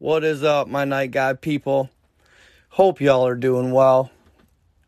What 0.00 0.22
is 0.22 0.44
up, 0.44 0.68
my 0.68 0.84
night 0.84 1.10
guide 1.10 1.40
people? 1.40 1.90
Hope 2.68 3.00
y'all 3.00 3.26
are 3.26 3.34
doing 3.34 3.72
well. 3.72 4.12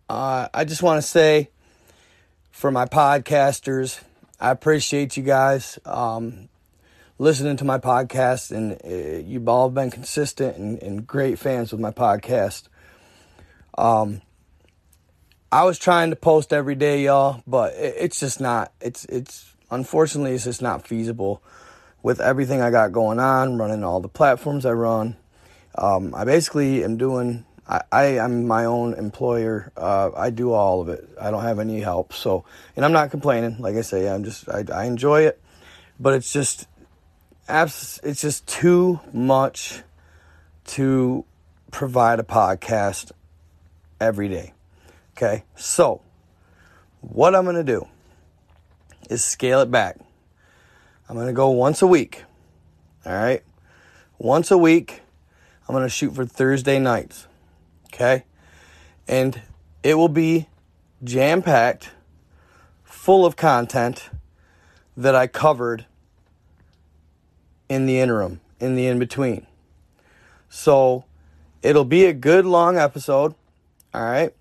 Uh, 0.09 0.47
I 0.55 0.63
just 0.63 0.85
want 0.85 1.03
to 1.03 1.09
say 1.09 1.51
for 2.53 2.71
my 2.71 2.87
podcasters, 2.87 4.01
I 4.39 4.53
appreciate 4.53 5.17
you 5.17 5.25
guys 5.25 5.81
um, 5.85 6.49
listening 7.19 7.57
to 7.57 7.65
my 7.65 7.79
podcast, 7.79 8.53
and 8.53 8.79
uh, 8.85 9.27
you've 9.27 9.49
all 9.49 9.69
been 9.69 9.91
consistent 9.91 10.57
and, 10.57 10.81
and, 10.81 11.05
great 11.09 11.41
fans 11.41 11.73
with 11.73 11.81
my 11.81 11.91
podcast. 11.91 12.69
Um, 13.77 14.23
I 15.51 15.65
was 15.65 15.77
trying 15.77 16.11
to 16.11 16.17
post 16.17 16.53
every 16.53 16.77
day, 16.77 17.03
y'all, 17.03 17.43
but 17.49 17.75
it, 17.75 17.97
it's 17.99 18.21
just 18.21 18.41
not. 18.41 18.73
It's 18.81 19.07
it's 19.07 19.55
unfortunately 19.73 20.35
it's 20.35 20.45
just 20.45 20.63
not 20.63 20.87
feasible 20.87 21.43
with 22.03 22.21
everything 22.21 22.61
I 22.61 22.71
got 22.71 22.93
going 22.93 23.19
on, 23.19 23.59
running 23.59 23.85
all 23.85 24.01
the 24.01 24.09
platforms 24.09 24.65
I 24.65 24.73
run. 24.73 25.17
Um, 25.77 26.15
I 26.15 26.25
basically 26.25 26.85
am 26.85 26.97
doing. 26.97 27.45
I, 27.93 28.19
am 28.19 28.49
my 28.49 28.65
own 28.65 28.95
employer. 28.95 29.71
Uh, 29.77 30.11
I 30.17 30.31
do 30.31 30.53
all 30.53 30.81
of 30.81 30.89
it. 30.89 31.09
I 31.21 31.31
don't 31.31 31.45
have 31.45 31.61
any 31.61 31.81
help. 31.81 32.13
So, 32.13 32.45
and 32.75 32.85
I'm 32.85 32.91
not 32.91 33.13
complaining. 33.13 33.59
Like 33.61 33.77
I 33.77 33.83
say, 33.83 34.09
I'm 34.09 34.25
just 34.25 34.49
I, 34.49 34.65
I 34.75 34.87
enjoy 34.87 35.23
it, 35.23 35.41
but 36.01 36.15
it's 36.15 36.33
just 36.33 36.67
it's 37.49 38.21
just 38.21 38.47
too 38.49 38.99
much 39.13 39.83
to 40.65 41.25
provide 41.71 42.19
a 42.19 42.25
podcast 42.25 43.13
every 44.01 44.29
day. 44.29 44.53
Okay, 45.17 45.45
so 45.55 46.01
what 47.01 47.37
I'm 47.37 47.45
gonna 47.45 47.63
do 47.63 47.87
is 49.09 49.25
scale 49.25 49.61
it 49.61 49.71
back. 49.71 49.97
I'm 51.11 51.17
going 51.17 51.27
to 51.27 51.33
go 51.33 51.51
once 51.51 51.83
a 51.83 51.89
week. 51.89 52.23
All 53.05 53.13
right? 53.13 53.43
Once 54.19 54.53
a 54.53 54.57
week, 54.57 55.03
I'm 55.67 55.75
going 55.75 55.85
to 55.85 55.89
shoot 55.89 56.15
for 56.15 56.25
Thursday 56.25 56.79
nights. 56.79 57.27
Okay? 57.87 58.23
And 59.09 59.43
it 59.83 59.95
will 59.95 60.09
be 60.09 60.47
jam 61.03 61.43
packed, 61.43 61.91
full 62.85 63.27
of 63.27 63.35
content 63.35 64.09
that 64.97 65.17
I 65.17 65.27
covered 65.27 65.85
in 67.69 67.87
the 67.87 67.99
interim, 67.99 68.41
in 68.61 68.77
the 68.77 68.87
in 68.87 69.01
between. 69.01 69.49
So 70.49 71.07
it'll 71.61 71.85
be 71.85 72.05
a 72.05 72.13
good 72.13 72.47
long 72.47 72.79
episode. 72.79 73.35
All 73.93 74.05
right? 74.05 74.33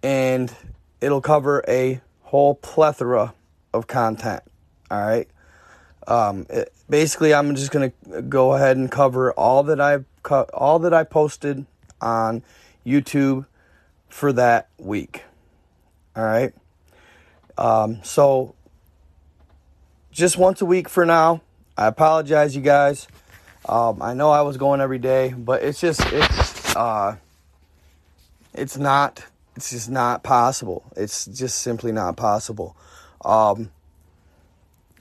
And 0.00 0.54
it'll 1.00 1.20
cover 1.20 1.64
a 1.66 2.00
whole 2.20 2.54
plethora 2.54 3.34
of 3.74 3.88
content. 3.88 4.44
All 4.92 5.00
right. 5.00 5.26
Um, 6.06 6.46
it, 6.50 6.70
basically, 6.90 7.32
I'm 7.32 7.54
just 7.54 7.70
gonna 7.70 7.92
go 8.28 8.52
ahead 8.52 8.76
and 8.76 8.90
cover 8.90 9.32
all 9.32 9.62
that 9.62 9.80
I've 9.80 10.04
co- 10.22 10.50
all 10.52 10.80
that 10.80 10.92
I 10.92 11.04
posted 11.04 11.64
on 12.02 12.42
YouTube 12.84 13.46
for 14.10 14.34
that 14.34 14.68
week. 14.76 15.22
All 16.14 16.24
right. 16.24 16.52
Um, 17.56 18.04
so 18.04 18.54
just 20.10 20.36
once 20.36 20.60
a 20.60 20.66
week 20.66 20.90
for 20.90 21.06
now. 21.06 21.40
I 21.78 21.86
apologize, 21.86 22.54
you 22.54 22.60
guys. 22.60 23.08
Um, 23.66 24.02
I 24.02 24.12
know 24.12 24.30
I 24.30 24.42
was 24.42 24.58
going 24.58 24.82
every 24.82 24.98
day, 24.98 25.32
but 25.32 25.62
it's 25.62 25.80
just 25.80 26.02
it's 26.12 26.76
uh, 26.76 27.16
it's 28.52 28.76
not 28.76 29.24
it's 29.56 29.70
just 29.70 29.88
not 29.88 30.22
possible. 30.22 30.84
It's 30.96 31.24
just 31.24 31.62
simply 31.62 31.92
not 31.92 32.18
possible. 32.18 32.76
Um, 33.24 33.70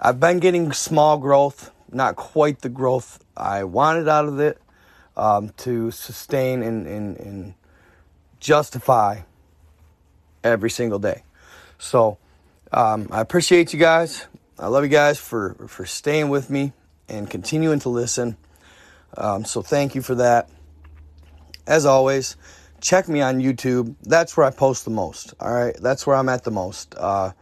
I've 0.01 0.19
been 0.19 0.39
getting 0.39 0.71
small 0.71 1.19
growth, 1.19 1.71
not 1.91 2.15
quite 2.15 2.61
the 2.61 2.69
growth 2.69 3.23
I 3.37 3.63
wanted 3.65 4.07
out 4.07 4.25
of 4.25 4.39
it 4.39 4.59
um, 5.15 5.49
to 5.57 5.91
sustain 5.91 6.63
and, 6.63 6.87
and, 6.87 7.17
and 7.17 7.53
justify 8.39 9.19
every 10.43 10.71
single 10.71 10.97
day. 10.97 11.21
So 11.77 12.17
um, 12.71 13.09
I 13.11 13.21
appreciate 13.21 13.73
you 13.73 13.79
guys. 13.79 14.25
I 14.57 14.67
love 14.67 14.83
you 14.83 14.89
guys 14.89 15.19
for, 15.19 15.53
for 15.67 15.85
staying 15.85 16.29
with 16.29 16.49
me 16.49 16.73
and 17.07 17.29
continuing 17.29 17.79
to 17.81 17.89
listen. 17.89 18.37
Um, 19.15 19.45
so 19.45 19.61
thank 19.61 19.93
you 19.93 20.01
for 20.01 20.15
that. 20.15 20.49
As 21.67 21.85
always, 21.85 22.37
check 22.79 23.07
me 23.07 23.21
on 23.21 23.39
YouTube. 23.39 23.95
That's 24.01 24.35
where 24.35 24.47
I 24.47 24.49
post 24.49 24.83
the 24.83 24.91
most. 24.91 25.35
All 25.39 25.53
right, 25.53 25.75
that's 25.79 26.07
where 26.07 26.15
I'm 26.15 26.29
at 26.29 26.43
the 26.43 26.51
most. 26.51 26.95
Uh, 26.97 27.33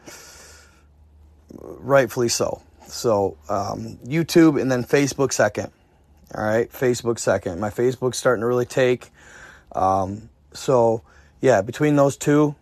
rightfully 1.54 2.30
so. 2.30 2.62
So 2.88 3.38
um, 3.50 3.98
YouTube 4.06 4.60
and 4.60 4.72
then 4.72 4.84
Facebook 4.84 5.32
second. 5.34 5.72
All 6.34 6.44
right, 6.44 6.72
Facebook 6.72 7.20
second. 7.20 7.60
My 7.60 7.70
Facebook's 7.70 8.18
starting 8.18 8.42
to 8.42 8.48
really 8.48 8.66
take. 8.66 9.10
Um, 9.72 10.30
so 10.54 11.02
yeah, 11.42 11.62
between 11.62 11.96
those 11.96 12.18
two, 12.18 12.56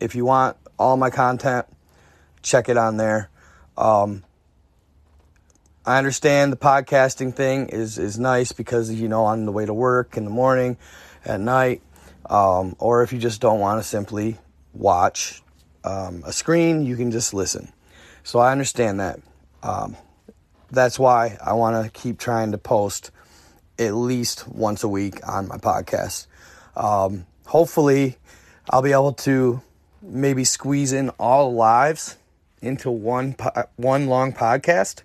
if 0.00 0.14
you 0.14 0.24
want 0.24 0.56
all 0.78 0.96
my 0.96 1.10
content, 1.10 1.66
check 2.42 2.68
it 2.68 2.76
on 2.76 2.96
there. 2.96 3.30
Um, 3.76 4.24
I 5.86 5.98
understand 5.98 6.52
the 6.52 6.56
podcasting 6.56 7.34
thing 7.34 7.68
is 7.68 7.98
is 7.98 8.18
nice 8.18 8.52
because 8.52 8.90
you 8.90 9.08
know 9.08 9.24
on 9.24 9.44
the 9.44 9.52
way 9.52 9.66
to 9.66 9.74
work 9.74 10.16
in 10.16 10.24
the 10.24 10.30
morning, 10.30 10.78
at 11.24 11.40
night, 11.40 11.82
um, 12.26 12.74
or 12.78 13.02
if 13.02 13.12
you 13.12 13.18
just 13.18 13.40
don't 13.40 13.60
want 13.60 13.82
to 13.82 13.88
simply 13.88 14.38
watch 14.72 15.42
um, 15.84 16.22
a 16.26 16.32
screen, 16.32 16.86
you 16.86 16.96
can 16.96 17.10
just 17.10 17.34
listen. 17.34 17.72
So 18.24 18.38
I 18.38 18.50
understand 18.52 19.00
that. 19.00 19.20
Um, 19.62 19.96
that's 20.70 20.98
why 20.98 21.38
I 21.44 21.52
want 21.52 21.84
to 21.84 21.90
keep 21.90 22.18
trying 22.18 22.52
to 22.52 22.58
post 22.58 23.10
at 23.78 23.94
least 23.94 24.48
once 24.48 24.82
a 24.82 24.88
week 24.88 25.26
on 25.28 25.46
my 25.46 25.58
podcast. 25.58 26.26
Um, 26.74 27.26
hopefully, 27.46 28.16
I'll 28.70 28.82
be 28.82 28.92
able 28.92 29.12
to 29.12 29.60
maybe 30.02 30.42
squeeze 30.44 30.92
in 30.92 31.10
all 31.10 31.54
lives 31.54 32.16
into 32.62 32.90
one 32.90 33.34
po- 33.34 33.68
one 33.76 34.06
long 34.06 34.32
podcast 34.32 35.02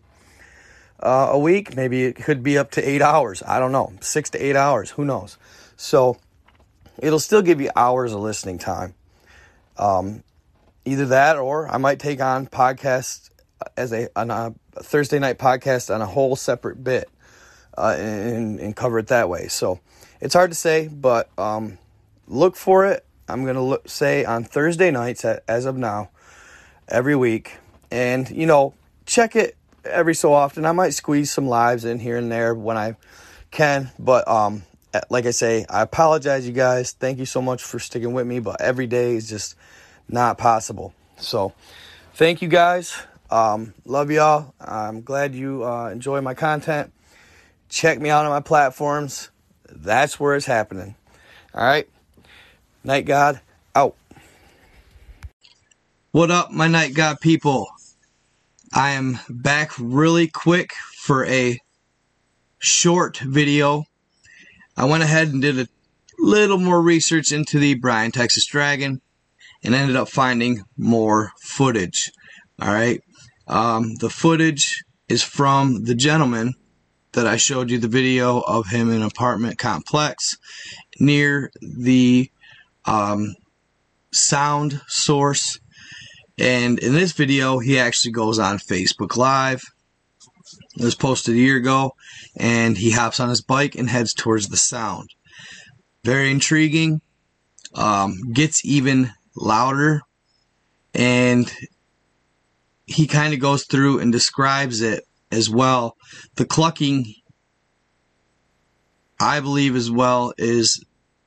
uh, 1.01 1.29
a 1.31 1.39
week. 1.39 1.75
Maybe 1.75 2.05
it 2.05 2.15
could 2.15 2.41
be 2.41 2.57
up 2.57 2.71
to 2.71 2.89
eight 2.89 3.01
hours. 3.01 3.43
I 3.45 3.59
don't 3.59 3.73
know, 3.73 3.93
six 3.99 4.29
to 4.31 4.43
eight 4.43 4.55
hours. 4.55 4.91
Who 4.91 5.03
knows? 5.03 5.37
So 5.75 6.17
it'll 6.97 7.19
still 7.19 7.41
give 7.41 7.59
you 7.59 7.69
hours 7.75 8.13
of 8.13 8.21
listening 8.21 8.59
time. 8.59 8.95
Um, 9.77 10.23
either 10.85 11.07
that 11.07 11.37
or 11.37 11.67
I 11.67 11.77
might 11.77 11.99
take 11.99 12.21
on 12.21 12.47
podcast 12.47 13.29
as 13.75 13.93
a 13.93 14.07
on 14.15 14.31
a 14.31 14.53
Thursday 14.75 15.19
night 15.19 15.37
podcast 15.37 15.93
on 15.93 16.01
a 16.01 16.05
whole 16.05 16.35
separate 16.35 16.83
bit 16.83 17.09
uh, 17.77 17.95
and, 17.97 18.59
and 18.59 18.75
cover 18.75 18.99
it 18.99 19.07
that 19.07 19.29
way. 19.29 19.47
So 19.47 19.79
it's 20.21 20.33
hard 20.33 20.51
to 20.51 20.55
say, 20.55 20.87
but 20.87 21.29
um, 21.37 21.77
look 22.27 22.55
for 22.55 22.85
it. 22.85 23.05
I'm 23.27 23.45
gonna 23.45 23.63
look, 23.63 23.87
say 23.87 24.25
on 24.25 24.43
Thursday 24.43 24.91
nights 24.91 25.23
as 25.23 25.65
of 25.65 25.77
now, 25.77 26.09
every 26.87 27.15
week, 27.15 27.57
and 27.91 28.29
you 28.29 28.45
know 28.45 28.73
check 29.05 29.35
it 29.35 29.55
every 29.85 30.15
so 30.15 30.33
often. 30.33 30.65
I 30.65 30.71
might 30.71 30.93
squeeze 30.93 31.31
some 31.31 31.47
lives 31.47 31.85
in 31.85 31.99
here 31.99 32.17
and 32.17 32.31
there 32.31 32.53
when 32.55 32.77
I 32.77 32.95
can, 33.51 33.91
but 33.99 34.27
um, 34.27 34.63
like 35.09 35.25
I 35.25 35.31
say, 35.31 35.65
I 35.69 35.81
apologize, 35.81 36.47
you 36.47 36.53
guys. 36.53 36.91
Thank 36.91 37.19
you 37.19 37.25
so 37.25 37.41
much 37.41 37.63
for 37.63 37.79
sticking 37.79 38.13
with 38.13 38.25
me, 38.25 38.39
but 38.39 38.61
every 38.61 38.87
day 38.87 39.15
is 39.15 39.29
just 39.29 39.55
not 40.09 40.37
possible. 40.37 40.93
So, 41.17 41.53
thank 42.13 42.41
you 42.41 42.47
guys. 42.47 42.93
Um, 43.29 43.73
love 43.85 44.09
y'all. 44.09 44.53
I'm 44.59 45.01
glad 45.01 45.35
you 45.35 45.63
uh, 45.63 45.89
enjoy 45.89 46.19
my 46.21 46.33
content. 46.33 46.91
Check 47.69 47.99
me 48.01 48.09
out 48.09 48.25
on 48.25 48.31
my 48.31 48.41
platforms. 48.41 49.29
That's 49.69 50.19
where 50.19 50.35
it's 50.35 50.47
happening. 50.47 50.95
All 51.53 51.63
right. 51.63 51.87
Night 52.83 53.05
God 53.05 53.39
out. 53.75 53.95
What 56.11 56.31
up, 56.31 56.51
my 56.51 56.67
Night 56.67 56.95
God 56.95 57.19
people? 57.19 57.67
I 58.73 58.91
am 58.91 59.19
back 59.29 59.71
really 59.77 60.27
quick 60.27 60.73
for 60.97 61.25
a 61.25 61.59
short 62.57 63.17
video. 63.17 63.85
I 64.75 64.85
went 64.85 65.03
ahead 65.03 65.27
and 65.27 65.41
did 65.41 65.59
a 65.59 65.67
little 66.17 66.57
more 66.57 66.81
research 66.81 67.31
into 67.31 67.59
the 67.59 67.75
Bryan, 67.75 68.11
Texas 68.11 68.45
Dragon 68.45 69.01
and 69.63 69.75
ended 69.75 69.95
up 69.95 70.09
finding 70.09 70.63
more 70.77 71.31
footage. 71.41 72.11
All 72.61 72.71
right. 72.71 73.01
Um, 73.47 73.95
the 73.95 74.09
footage 74.09 74.83
is 75.07 75.23
from 75.23 75.85
the 75.85 75.95
gentleman 75.95 76.53
that 77.13 77.25
I 77.25 77.37
showed 77.37 77.71
you 77.71 77.79
the 77.79 77.87
video 77.87 78.39
of 78.39 78.67
him 78.67 78.89
in 78.89 78.97
an 78.97 79.03
apartment 79.03 79.57
complex 79.57 80.37
near 80.99 81.49
the 81.61 82.29
um, 82.85 83.35
sound 84.11 84.81
source. 84.87 85.59
And 86.37 86.79
in 86.79 86.93
this 86.93 87.11
video, 87.11 87.59
he 87.59 87.79
actually 87.79 88.11
goes 88.11 88.39
on 88.39 88.59
Facebook 88.59 89.17
Live. 89.17 89.61
It 90.77 90.83
was 90.83 90.95
posted 90.95 91.35
a 91.35 91.39
year 91.39 91.57
ago, 91.57 91.93
and 92.37 92.77
he 92.77 92.91
hops 92.91 93.19
on 93.19 93.29
his 93.29 93.41
bike 93.41 93.75
and 93.75 93.89
heads 93.89 94.13
towards 94.13 94.47
the 94.47 94.57
sound. 94.57 95.09
Very 96.03 96.31
intriguing. 96.31 97.01
Um, 97.75 98.31
gets 98.31 98.63
even 98.65 99.11
louder, 99.39 100.01
and 100.93 101.51
he 102.85 103.07
kind 103.07 103.33
of 103.33 103.39
goes 103.39 103.65
through 103.65 103.99
and 103.99 104.11
describes 104.11 104.81
it 104.81 105.05
as 105.31 105.49
well. 105.49 105.95
The 106.35 106.45
clucking, 106.45 107.13
I 109.19 109.39
believe, 109.39 109.75
as 109.75 109.89
well, 109.89 110.33
is 110.37 110.83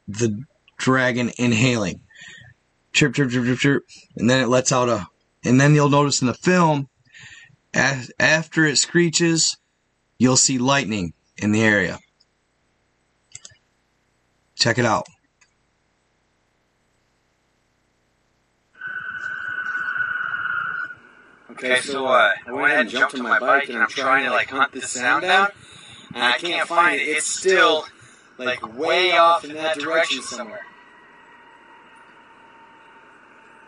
the 0.06 0.42
dragon 0.76 1.30
inhaling. 1.38 2.02
Chirp, 2.92 3.14
chirp, 3.14 3.30
chirp, 3.30 3.46
chirp, 3.46 3.58
chirp. 3.58 3.84
And 4.16 4.28
then 4.28 4.42
it 4.42 4.48
lets 4.48 4.72
out 4.72 4.88
a. 4.88 5.06
And 5.44 5.60
then 5.60 5.74
you'll 5.74 5.88
notice 5.88 6.20
in 6.20 6.26
the 6.26 6.34
film, 6.34 6.88
after 7.74 8.64
it 8.66 8.76
screeches, 8.76 9.56
you'll 10.18 10.36
see 10.36 10.58
lightning 10.58 11.14
in 11.38 11.52
the 11.52 11.62
area. 11.62 11.98
Check 14.54 14.78
it 14.78 14.84
out. 14.84 15.06
Okay, 21.64 21.80
so 21.80 22.06
uh, 22.06 22.32
I 22.44 22.50
went 22.50 22.66
ahead 22.66 22.80
and 22.80 22.90
jumped 22.90 23.14
on 23.14 23.22
my 23.22 23.38
bike 23.38 23.68
and 23.68 23.78
I'm 23.78 23.86
trying 23.86 24.24
to 24.24 24.30
like 24.32 24.48
hunt 24.50 24.72
this 24.72 24.90
sound 24.90 25.22
down, 25.22 25.48
and 26.12 26.24
I 26.24 26.36
can't 26.36 26.66
find 26.66 27.00
it. 27.00 27.04
It's 27.04 27.26
still 27.26 27.84
like 28.36 28.76
way 28.76 29.12
off 29.12 29.44
in 29.44 29.54
that 29.54 29.78
direction 29.78 30.22
somewhere. 30.22 30.66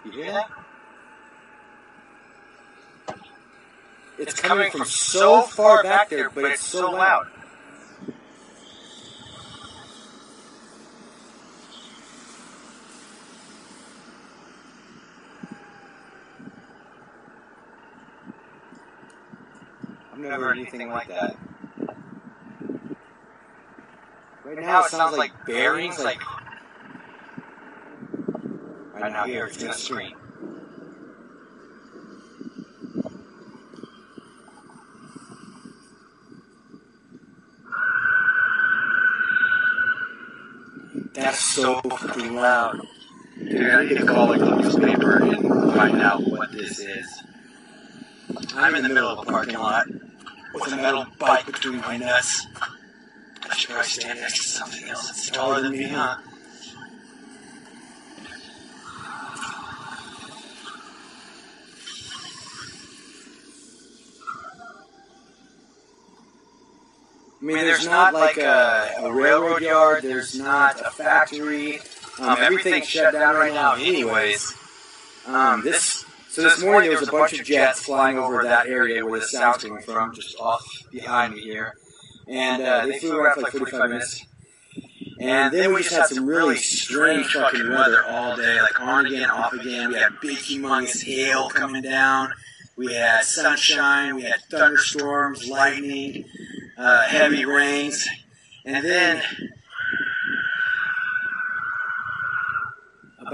You 0.04 0.10
hear 0.10 0.32
that? 0.32 0.50
It's 4.18 4.34
coming 4.34 4.72
from 4.72 4.86
so 4.86 5.42
far 5.42 5.84
back 5.84 6.10
there, 6.10 6.30
but 6.30 6.46
it's 6.46 6.64
so 6.64 6.90
loud. 6.90 7.28
I've 19.96 20.10
never 20.28 20.46
heard 20.46 20.58
anything 20.58 20.90
like 20.90 21.08
that. 21.08 21.36
Right 24.44 24.58
now 24.58 24.84
it 24.84 24.90
sounds 24.90 25.16
like 25.16 25.32
bearings, 25.46 25.98
like. 25.98 26.20
Right 28.92 29.12
now 29.12 29.24
here, 29.24 29.46
it's 29.46 29.56
gonna 29.56 29.74
scream. 29.74 30.16
That's 41.14 41.38
so 41.38 41.80
fucking 41.80 42.34
loud. 42.34 42.80
Dude, 43.38 43.70
I 43.70 43.84
need 43.84 43.98
to 43.98 44.06
call 44.06 44.28
like 44.28 44.40
the 44.40 44.56
newspaper 44.56 45.22
and 45.22 45.74
find 45.74 46.00
out 46.00 46.22
what 46.26 46.52
this 46.52 46.78
is. 46.78 47.06
I'm 48.56 48.74
in 48.74 48.82
the 48.82 48.88
middle 48.88 49.10
of 49.10 49.26
a 49.26 49.30
parking 49.30 49.58
lot 49.58 49.86
with 50.64 50.72
a 50.72 50.76
metal 50.76 51.06
bike 51.18 51.46
between 51.46 51.80
my 51.80 51.96
nuts. 51.96 52.46
I 53.48 53.54
should 53.54 53.70
probably 53.70 53.88
stand 53.88 54.20
next 54.20 54.38
to 54.38 54.48
something 54.48 54.88
else 54.88 55.08
that's 55.08 55.30
taller 55.30 55.60
than 55.60 55.72
me, 55.72 55.84
huh? 55.84 56.16
I 67.40 67.46
mean, 67.46 67.58
there's 67.58 67.84
not 67.84 68.14
like 68.14 68.38
a, 68.38 68.90
a 69.00 69.12
railroad 69.12 69.60
yard, 69.60 70.02
there's 70.02 70.34
not 70.34 70.80
a 70.80 70.90
factory. 70.90 71.80
Um, 72.18 72.38
everything's 72.40 72.88
shut 72.88 73.12
down 73.12 73.34
right 73.34 73.52
now, 73.52 73.74
anyways. 73.74 74.54
Um, 75.26 75.62
this 75.62 75.93
so 76.34 76.42
this 76.42 76.60
morning 76.64 76.90
there 76.90 76.98
was 76.98 77.08
a 77.08 77.12
bunch 77.12 77.38
of 77.38 77.46
jets 77.46 77.84
flying 77.84 78.18
over 78.18 78.42
that 78.42 78.66
area 78.66 79.06
where 79.06 79.20
the 79.20 79.26
sound's 79.26 79.62
coming 79.62 79.80
from, 79.80 80.12
just 80.12 80.36
off 80.40 80.66
behind 80.90 81.32
me 81.32 81.40
here, 81.40 81.76
and 82.26 82.60
uh, 82.60 82.84
they 82.86 82.98
flew 82.98 83.16
around 83.16 83.34
for 83.34 83.42
like 83.42 83.52
45 83.52 83.90
minutes. 83.90 84.26
And 85.20 85.54
then 85.54 85.72
we 85.72 85.82
just 85.84 85.94
had 85.94 86.06
some 86.06 86.26
really 86.26 86.56
strange 86.56 87.32
fucking 87.32 87.70
weather 87.70 88.04
all 88.04 88.36
day, 88.36 88.60
like 88.60 88.80
on 88.80 89.06
again, 89.06 89.30
off 89.30 89.52
again. 89.52 89.90
We 89.90 89.94
had 89.94 90.20
big, 90.20 90.38
humongous 90.38 91.04
hail 91.04 91.48
coming 91.50 91.82
down. 91.82 92.32
We 92.76 92.92
had 92.92 93.22
sunshine. 93.22 94.16
We 94.16 94.22
had 94.22 94.40
thunderstorms, 94.50 95.48
lightning, 95.48 96.24
uh, 96.76 97.04
heavy 97.04 97.44
rains, 97.44 98.08
and 98.64 98.84
then 98.84 99.22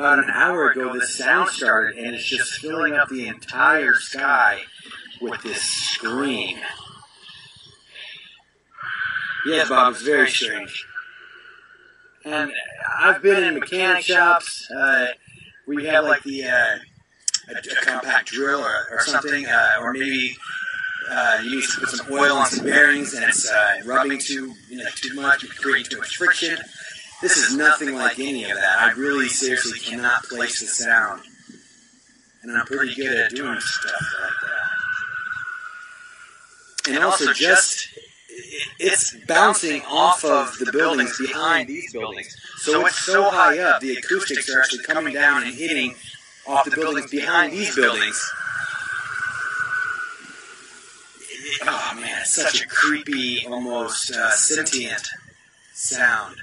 about 0.01 0.19
an 0.19 0.31
hour 0.31 0.71
ago, 0.71 0.95
the 0.95 1.07
sound 1.07 1.51
started, 1.51 1.99
and 1.99 2.15
it's 2.15 2.25
just 2.25 2.55
filling 2.55 2.95
up 2.95 3.11
the 3.11 3.27
entire 3.27 3.95
sky 3.95 4.59
with 5.21 5.43
this 5.43 5.61
scream. 5.61 6.57
Yes, 9.47 9.69
Bob, 9.69 9.93
it's 9.93 10.03
very 10.03 10.31
strange. 10.31 10.87
And 12.25 12.51
I've 12.99 13.21
been 13.21 13.45
in 13.45 13.55
mechanic 13.59 14.03
shops 14.03 14.67
uh, 14.75 15.09
where 15.67 15.81
you 15.81 15.87
have 15.89 16.05
like 16.05 16.23
the 16.23 16.45
uh, 16.45 16.79
a, 17.49 17.59
a 17.59 17.85
compact 17.85 18.29
drill 18.29 18.61
or, 18.61 18.87
or 18.91 19.01
something, 19.01 19.45
uh, 19.47 19.81
or 19.81 19.93
maybe 19.93 20.35
uh, 21.11 21.41
you 21.45 21.57
need 21.57 21.65
to 21.65 21.81
put 21.81 21.89
some 21.91 22.07
oil 22.11 22.37
on 22.37 22.47
some 22.47 22.65
bearings 22.65 23.13
and 23.13 23.25
it's 23.25 23.51
uh, 23.51 23.83
rubbing 23.85 24.19
too 24.19 24.55
you 24.71 24.79
know, 24.79 24.85
too 24.95 25.15
much, 25.15 25.47
creating 25.59 25.91
too 25.91 25.99
much 25.99 26.17
friction. 26.17 26.57
This 27.23 27.37
is 27.37 27.55
nothing 27.57 27.95
like 27.95 28.19
any 28.19 28.45
of 28.45 28.57
that. 28.57 28.79
I 28.79 28.93
really 28.93 29.29
seriously 29.29 29.79
cannot 29.79 30.25
place 30.25 30.61
the 30.61 30.67
sound. 30.67 31.23
And 32.43 32.57
I'm 32.57 32.65
pretty 32.65 32.95
good 32.95 33.13
at 33.13 33.33
doing 33.33 33.61
stuff 33.61 34.15
like 34.23 34.33
that. 36.87 36.95
And 36.95 37.05
also 37.05 37.33
just 37.35 37.89
it's 38.79 39.15
bouncing 39.27 39.83
off 39.83 40.25
of 40.25 40.57
the 40.59 40.73
buildings 40.73 41.19
behind 41.19 41.69
these 41.69 41.93
buildings. 41.93 42.35
So 42.57 42.87
it's 42.87 42.99
so 42.99 43.31
high 43.31 43.59
up, 43.59 43.81
the 43.81 43.97
acoustics 43.97 44.49
are 44.49 44.61
actually 44.61 44.85
coming 44.85 45.13
down 45.13 45.43
and 45.43 45.55
hitting 45.55 45.95
off 46.47 46.65
the 46.65 46.71
buildings 46.71 47.11
behind 47.11 47.53
these 47.53 47.75
buildings. 47.77 48.33
Oh 51.63 51.99
man, 52.01 52.21
it's 52.23 52.33
such 52.33 52.63
a 52.63 52.67
creepy, 52.67 53.47
almost 53.47 54.11
uh, 54.13 54.31
sentient 54.31 55.07
sound. 55.75 56.37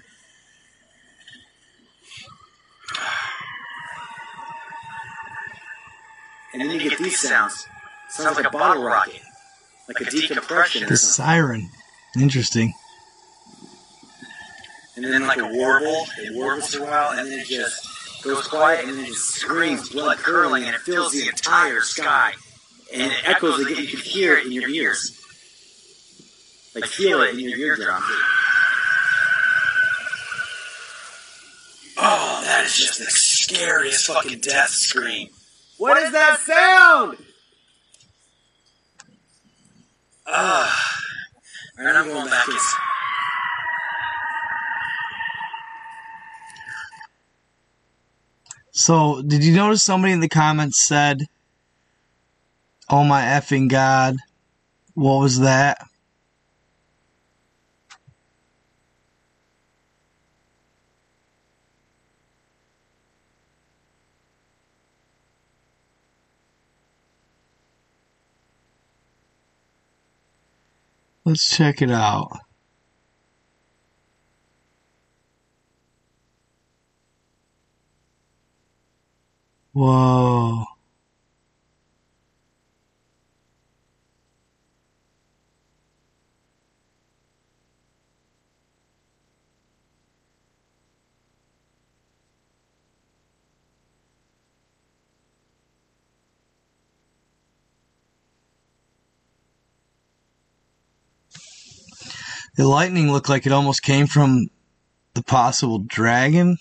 And 6.59 6.69
then 6.69 6.79
you 6.79 6.89
get 6.89 6.97
these 6.97 7.19
sounds. 7.19 7.67
Sounds 8.09 8.35
like 8.35 8.47
a 8.47 8.49
bottle 8.49 8.83
rocket, 8.83 9.21
like 9.87 10.01
a 10.01 10.05
decompression. 10.09 10.87
The 10.87 10.97
siren. 10.97 11.69
Interesting. 12.19 12.73
And 14.95 15.05
then 15.05 15.27
like 15.27 15.37
a 15.37 15.47
warble, 15.47 16.07
it 16.17 16.33
warbles 16.33 16.73
for 16.73 16.83
a 16.83 16.85
while, 16.87 17.11
and 17.11 17.27
then 17.31 17.39
it 17.39 17.45
just 17.45 18.23
goes 18.23 18.47
quiet, 18.47 18.85
and 18.85 18.97
then 18.97 19.05
it 19.05 19.09
just 19.09 19.35
screams, 19.35 19.89
blood 19.89 20.17
curdling, 20.17 20.63
and 20.63 20.73
it 20.73 20.81
fills 20.81 21.11
the 21.11 21.27
entire 21.27 21.81
sky. 21.81 22.33
And 22.91 23.11
it 23.11 23.29
echoes 23.29 23.59
again. 23.59 23.83
You 23.83 23.87
can 23.87 23.99
hear 23.99 24.35
it 24.37 24.47
in 24.47 24.51
your 24.51 24.67
ears. 24.67 25.13
Like 26.73 26.85
feel 26.85 27.21
it 27.21 27.33
in 27.33 27.39
your 27.39 27.57
eardrum. 27.57 28.01
Oh, 31.97 32.41
that 32.45 32.63
is 32.65 32.75
just 32.75 32.97
the 32.97 33.05
scariest 33.05 34.07
fucking 34.07 34.39
death 34.39 34.69
scream. 34.69 35.29
What 35.77 35.97
is 35.97 36.11
that 36.11 36.39
sound? 36.39 37.17
Ah. 40.25 40.99
Alright, 41.79 41.95
I'm 41.95 42.07
going 42.07 42.29
back. 42.29 42.47
It's, 42.47 42.75
So, 48.71 49.23
did 49.23 49.43
you 49.43 49.55
notice 49.55 49.81
somebody 49.81 50.13
in 50.13 50.19
the 50.19 50.29
comments 50.29 50.83
said, 50.83 51.25
Oh 52.89 53.03
my 53.03 53.23
effing 53.23 53.69
god, 53.69 54.17
what 54.93 55.19
was 55.19 55.39
that? 55.39 55.79
Let's 71.27 71.49
check 71.57 71.81
it 71.81 71.91
out. 71.91 72.31
Whoa. 79.73 80.63
The 102.57 102.67
lightning 102.67 103.11
looked 103.11 103.29
like 103.29 103.45
it 103.45 103.51
almost 103.51 103.83
came 103.83 104.07
from 104.07 104.47
the 105.13 105.21
possible 105.21 105.77
dragon. 105.77 106.57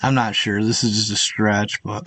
I'm 0.00 0.14
not 0.14 0.34
sure. 0.34 0.64
This 0.64 0.82
is 0.82 0.96
just 0.96 1.12
a 1.12 1.16
stretch, 1.16 1.82
but. 1.82 2.06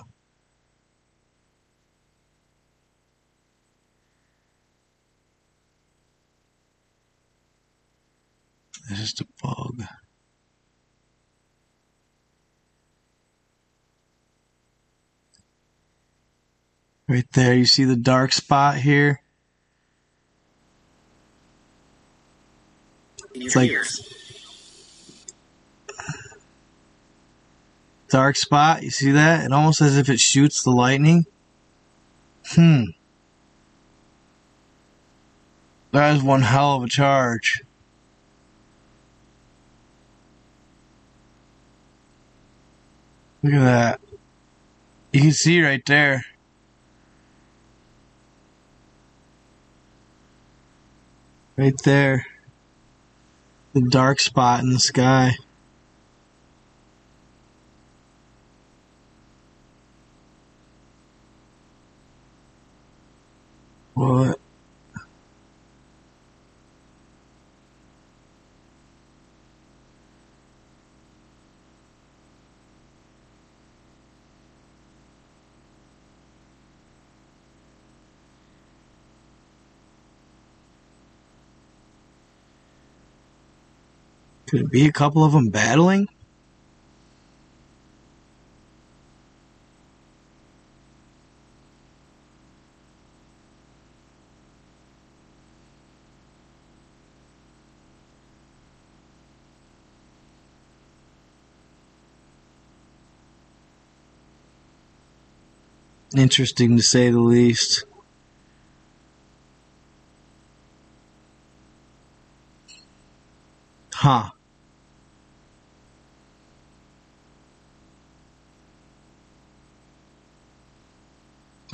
It's 8.89 8.99
just 8.99 9.21
a 9.21 9.27
bug. 9.43 9.83
Right 17.07 17.31
there, 17.33 17.53
you 17.53 17.65
see 17.65 17.83
the 17.83 17.95
dark 17.95 18.31
spot 18.31 18.77
here? 18.77 19.21
It's 23.45 23.55
like 23.55 23.71
dark 28.09 28.35
spot. 28.35 28.83
You 28.83 28.89
see 28.89 29.11
that? 29.11 29.45
It 29.45 29.51
almost 29.51 29.81
as 29.81 29.97
if 29.97 30.09
it 30.09 30.19
shoots 30.19 30.63
the 30.63 30.71
lightning. 30.71 31.25
Hmm. 32.49 32.83
That 35.91 36.15
is 36.15 36.23
one 36.23 36.41
hell 36.41 36.75
of 36.75 36.83
a 36.83 36.87
charge. 36.87 37.61
Look 43.43 43.53
at 43.53 43.59
that. 43.59 44.01
You 45.13 45.21
can 45.21 45.31
see 45.31 45.61
right 45.63 45.85
there. 45.85 46.25
Right 51.55 51.75
there. 51.83 52.25
The 53.77 53.87
dark 53.91 54.19
spot 54.19 54.61
in 54.63 54.71
the 54.71 54.79
sky. 54.79 55.37
What? 63.93 64.36
Could 84.47 84.61
it 84.61 84.71
be 84.71 84.85
a 84.85 84.93
couple 84.93 85.25
of 85.25 85.33
them 85.33 85.49
battling? 85.49 86.07
Interesting 106.15 106.77
to 106.77 106.83
say 106.83 107.09
the 107.09 107.19
least. 107.19 107.83
Huh. 113.93 114.29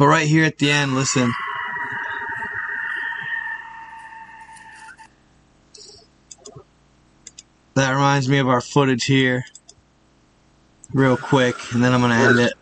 But 0.03 0.09
right 0.09 0.27
here 0.27 0.43
at 0.43 0.57
the 0.57 0.69
end, 0.69 0.95
listen. 0.95 1.31
That 7.75 7.91
reminds 7.91 8.27
me 8.27 8.39
of 8.39 8.49
our 8.49 8.59
footage 8.59 9.05
here. 9.05 9.45
Real 10.91 11.15
quick, 11.15 11.55
and 11.71 11.81
then 11.81 11.93
I'm 11.93 12.01
going 12.01 12.11
to 12.11 12.17
end 12.17 12.39
it. 12.39 12.53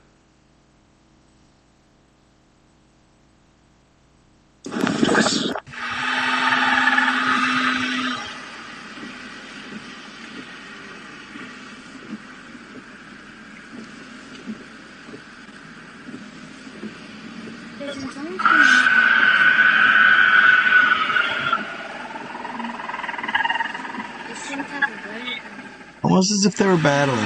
Almost 26.04 26.32
as 26.32 26.46
if 26.46 26.56
they 26.58 26.68
were 26.68 26.78
battling. 26.78 27.18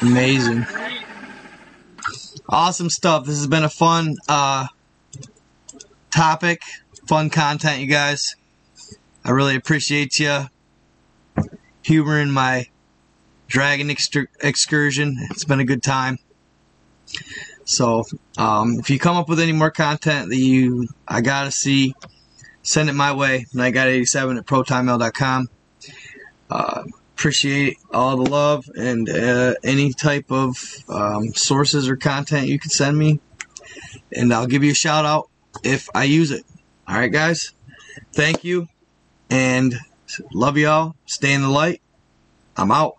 Amazing. 0.00 0.73
Awesome 2.54 2.88
stuff. 2.88 3.26
This 3.26 3.38
has 3.38 3.48
been 3.48 3.64
a 3.64 3.68
fun 3.68 4.14
uh, 4.28 4.68
topic, 6.14 6.62
fun 7.04 7.28
content, 7.28 7.80
you 7.80 7.88
guys. 7.88 8.36
I 9.24 9.32
really 9.32 9.56
appreciate 9.56 10.20
you 10.20 10.42
humoring 11.82 12.30
my 12.30 12.68
dragon 13.48 13.90
excursion. 13.90 15.16
It's 15.32 15.42
been 15.42 15.58
a 15.58 15.64
good 15.64 15.82
time. 15.82 16.20
So, 17.64 18.04
um, 18.38 18.78
if 18.78 18.88
you 18.88 19.00
come 19.00 19.16
up 19.16 19.28
with 19.28 19.40
any 19.40 19.50
more 19.50 19.72
content 19.72 20.28
that 20.28 20.38
you 20.38 20.86
I 21.08 21.22
gotta 21.22 21.50
see, 21.50 21.92
send 22.62 22.88
it 22.88 22.92
my 22.92 23.12
way. 23.14 23.46
Nightguy87 23.52 24.38
at 24.38 24.46
protonmail.com. 24.46 25.48
Uh, 26.48 26.84
appreciate 27.16 27.76
all 27.92 28.16
the 28.16 28.30
love 28.30 28.64
and 28.74 29.08
uh, 29.08 29.54
any 29.64 29.92
type 29.92 30.30
of 30.30 30.56
um, 30.88 31.28
sources 31.34 31.88
or 31.88 31.96
content 31.96 32.48
you 32.48 32.58
can 32.58 32.70
send 32.70 32.96
me, 32.96 33.20
and 34.12 34.32
I'll 34.32 34.46
give 34.46 34.64
you 34.64 34.72
a 34.72 34.74
shout 34.74 35.04
out 35.04 35.28
if 35.62 35.88
I 35.94 36.04
use 36.04 36.30
it. 36.30 36.44
All 36.88 36.96
right, 36.96 37.12
guys. 37.12 37.52
Thank 38.14 38.44
you, 38.44 38.66
and 39.30 39.74
love 40.34 40.58
y'all. 40.58 40.94
Stay 41.06 41.32
in 41.32 41.42
the 41.42 41.48
light. 41.48 41.80
I'm 42.56 42.70
out. 42.70 42.94